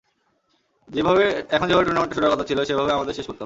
এখন 1.51 1.65
যেভাবে 1.67 1.85
টুর্নামেন্টটা 1.85 2.15
শুরু 2.15 2.25
করার 2.25 2.35
কথা 2.35 2.47
ছিল, 2.47 2.59
সেভাবে 2.63 2.91
আমাদের 2.93 3.13
শেষ 3.13 3.25
করতে 3.25 3.31
হবে। 3.31 3.39